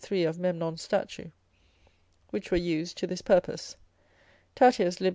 [0.13, 1.29] of Memnon's statue,
[2.31, 3.77] which were used to this purpose.
[4.55, 5.09] Tatius lib.